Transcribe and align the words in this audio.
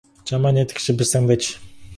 Жаман 0.31 0.57
етікші 0.63 0.97
біз 1.03 1.13
таңдайды. 1.15 1.53